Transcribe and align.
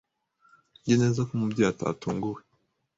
Nzi 0.81 0.93
neza 1.01 1.19
ko 1.27 1.31
Umubyeyi 1.35 1.69
atatunguwe. 1.71 2.41